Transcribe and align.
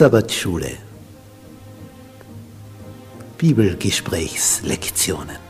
Sabbatschule. 0.00 0.78
Bibelgesprächslektionen 3.36 5.49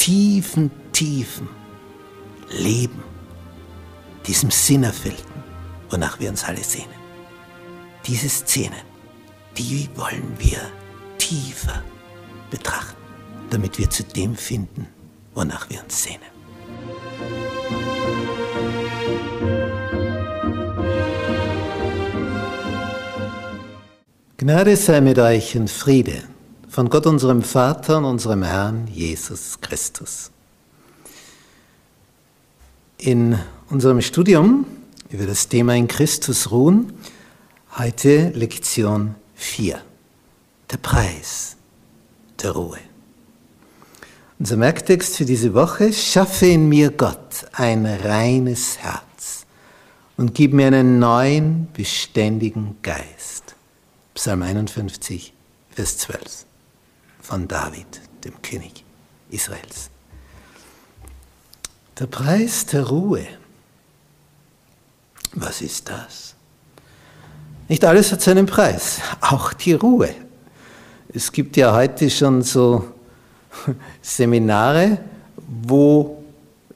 tiefen, 0.00 0.70
tiefen 0.92 1.46
Leben, 2.48 3.02
diesem 4.26 4.50
Sinnerfüllten, 4.50 5.42
wonach 5.90 6.18
wir 6.18 6.30
uns 6.30 6.42
alle 6.42 6.64
sehnen. 6.64 6.98
Diese 8.06 8.28
Szenen, 8.30 8.80
die 9.58 9.90
wollen 9.94 10.34
wir 10.38 10.58
tiefer 11.18 11.84
betrachten, 12.50 12.96
damit 13.50 13.78
wir 13.78 13.90
zu 13.90 14.02
dem 14.02 14.34
finden, 14.34 14.86
wonach 15.34 15.68
wir 15.68 15.82
uns 15.84 16.02
sehnen. 16.02 16.30
Gnade 24.38 24.76
sei 24.76 25.02
mit 25.02 25.18
euch 25.18 25.54
und 25.58 25.70
Friede 25.70 26.29
von 26.70 26.88
Gott 26.88 27.06
unserem 27.06 27.42
Vater 27.42 27.98
und 27.98 28.04
unserem 28.04 28.44
Herrn 28.44 28.86
Jesus 28.86 29.60
Christus. 29.60 30.30
In 32.96 33.36
unserem 33.68 34.00
Studium 34.00 34.66
über 35.10 35.26
das 35.26 35.48
Thema 35.48 35.74
in 35.74 35.88
Christus 35.88 36.52
ruhen, 36.52 36.92
heute 37.76 38.28
Lektion 38.28 39.16
4, 39.34 39.82
der 40.70 40.76
Preis 40.76 41.56
der 42.40 42.52
Ruhe. 42.52 42.78
Unser 44.38 44.56
Merktext 44.56 45.16
für 45.16 45.24
diese 45.24 45.54
Woche, 45.54 45.92
schaffe 45.92 46.46
in 46.46 46.68
mir 46.68 46.92
Gott 46.92 47.46
ein 47.52 47.84
reines 47.84 48.78
Herz 48.78 49.44
und 50.16 50.36
gib 50.36 50.52
mir 50.52 50.68
einen 50.68 51.00
neuen, 51.00 51.66
beständigen 51.72 52.76
Geist. 52.80 53.56
Psalm 54.14 54.42
51, 54.42 55.32
Vers 55.70 55.98
12 55.98 56.49
von 57.20 57.46
David, 57.48 58.00
dem 58.24 58.40
König 58.42 58.84
Israels. 59.30 59.90
Der 61.98 62.06
Preis 62.06 62.66
der 62.66 62.86
Ruhe. 62.88 63.26
Was 65.34 65.60
ist 65.60 65.88
das? 65.88 66.34
Nicht 67.68 67.84
alles 67.84 68.10
hat 68.10 68.20
seinen 68.20 68.46
Preis, 68.46 69.00
auch 69.20 69.52
die 69.52 69.74
Ruhe. 69.74 70.14
Es 71.12 71.30
gibt 71.30 71.56
ja 71.56 71.74
heute 71.74 72.10
schon 72.10 72.42
so 72.42 72.84
Seminare, 74.02 74.98
wo 75.36 76.22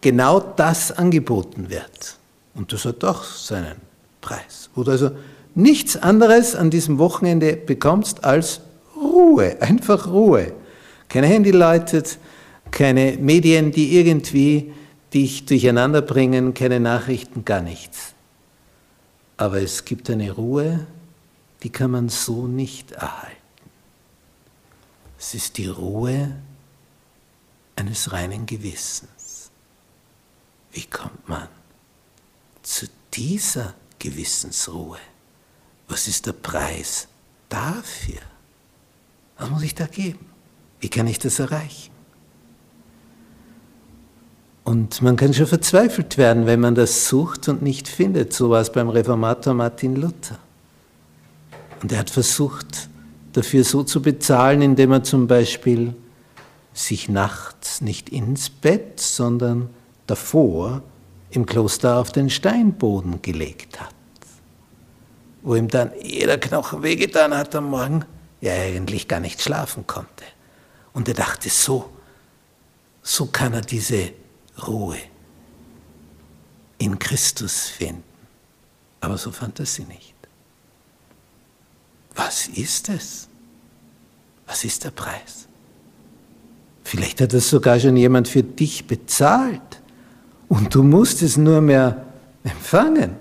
genau 0.00 0.40
das 0.40 0.92
angeboten 0.92 1.70
wird. 1.70 2.16
Und 2.54 2.72
das 2.72 2.84
hat 2.84 3.02
auch 3.04 3.24
seinen 3.24 3.76
Preis. 4.20 4.70
Oder 4.76 4.92
also 4.92 5.10
nichts 5.54 5.96
anderes 5.96 6.54
an 6.54 6.70
diesem 6.70 6.98
Wochenende 6.98 7.56
bekommst 7.56 8.24
als 8.24 8.60
Ruhe, 8.96 9.60
einfach 9.60 10.06
Ruhe. 10.06 10.52
Keine 11.08 11.26
Handy 11.26 11.50
läutet, 11.50 12.18
keine 12.70 13.16
Medien, 13.18 13.70
die 13.72 13.96
irgendwie 13.96 14.72
dich 15.14 15.46
durcheinander 15.46 16.02
bringen, 16.02 16.54
keine 16.54 16.80
Nachrichten, 16.80 17.44
gar 17.44 17.60
nichts. 17.60 18.14
Aber 19.36 19.60
es 19.60 19.84
gibt 19.84 20.10
eine 20.10 20.32
Ruhe, 20.32 20.86
die 21.62 21.70
kann 21.70 21.90
man 21.90 22.08
so 22.08 22.46
nicht 22.46 22.92
erhalten. 22.92 23.36
Es 25.18 25.34
ist 25.34 25.58
die 25.58 25.68
Ruhe 25.68 26.36
eines 27.76 28.12
reinen 28.12 28.46
Gewissens. 28.46 29.50
Wie 30.72 30.84
kommt 30.84 31.28
man 31.28 31.48
zu 32.62 32.86
dieser 33.14 33.74
Gewissensruhe? 33.98 34.98
Was 35.88 36.08
ist 36.08 36.26
der 36.26 36.32
Preis 36.32 37.08
dafür? 37.48 38.20
Was 39.38 39.50
muss 39.50 39.62
ich 39.62 39.74
da 39.74 39.86
geben? 39.86 40.26
Wie 40.80 40.88
kann 40.88 41.06
ich 41.06 41.18
das 41.18 41.38
erreichen? 41.38 41.90
Und 44.64 45.00
man 45.00 45.16
kann 45.16 45.32
schon 45.32 45.46
verzweifelt 45.46 46.18
werden, 46.18 46.46
wenn 46.46 46.60
man 46.60 46.74
das 46.74 47.08
sucht 47.08 47.48
und 47.48 47.62
nicht 47.62 47.86
findet. 47.88 48.32
So 48.32 48.50
war 48.50 48.60
es 48.60 48.72
beim 48.72 48.88
Reformator 48.88 49.54
Martin 49.54 49.94
Luther. 49.94 50.38
Und 51.82 51.92
er 51.92 51.98
hat 51.98 52.10
versucht, 52.10 52.88
dafür 53.32 53.62
so 53.62 53.84
zu 53.84 54.02
bezahlen, 54.02 54.62
indem 54.62 54.92
er 54.92 55.04
zum 55.04 55.28
Beispiel 55.28 55.94
sich 56.72 57.08
nachts 57.08 57.80
nicht 57.80 58.08
ins 58.08 58.50
Bett, 58.50 58.98
sondern 58.98 59.70
davor 60.06 60.82
im 61.30 61.46
Kloster 61.46 61.98
auf 61.98 62.10
den 62.10 62.28
Steinboden 62.28 63.22
gelegt 63.22 63.80
hat 63.80 63.94
wo 65.46 65.54
ihm 65.54 65.68
dann 65.68 65.92
jeder 66.02 66.38
Knochen 66.38 66.82
wehgetan 66.82 67.32
hat 67.32 67.54
am 67.54 67.70
Morgen, 67.70 68.04
er 68.46 68.62
eigentlich 68.62 69.08
gar 69.08 69.20
nicht 69.20 69.40
schlafen 69.40 69.86
konnte. 69.86 70.24
Und 70.92 71.08
er 71.08 71.14
dachte, 71.14 71.48
so, 71.48 71.90
so 73.02 73.26
kann 73.26 73.52
er 73.52 73.60
diese 73.60 74.12
Ruhe 74.66 74.98
in 76.78 76.98
Christus 76.98 77.66
finden. 77.68 78.02
Aber 79.00 79.18
so 79.18 79.30
fand 79.30 79.60
er 79.60 79.66
sie 79.66 79.84
nicht. 79.84 80.14
Was 82.14 82.48
ist 82.48 82.88
es? 82.88 83.28
Was 84.46 84.64
ist 84.64 84.84
der 84.84 84.90
Preis? 84.90 85.48
Vielleicht 86.84 87.20
hat 87.20 87.32
das 87.32 87.50
sogar 87.50 87.78
schon 87.80 87.96
jemand 87.96 88.28
für 88.28 88.42
dich 88.42 88.86
bezahlt 88.86 89.82
und 90.48 90.74
du 90.74 90.82
musst 90.82 91.22
es 91.22 91.36
nur 91.36 91.60
mehr 91.60 92.06
empfangen. 92.44 93.16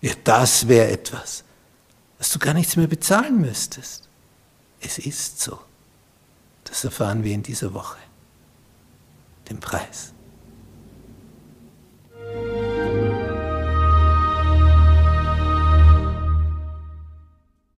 Ja, 0.00 0.12
das 0.24 0.66
wäre 0.66 0.90
etwas 0.90 1.44
dass 2.18 2.30
du 2.30 2.38
gar 2.38 2.54
nichts 2.54 2.76
mehr 2.76 2.86
bezahlen 2.86 3.40
müsstest. 3.40 4.08
Es 4.86 4.98
ist 4.98 5.40
so. 5.40 5.58
Das 6.62 6.84
erfahren 6.84 7.24
wir 7.24 7.34
in 7.34 7.42
dieser 7.42 7.74
Woche. 7.74 7.98
Den 9.50 9.58
Preis. 9.58 10.12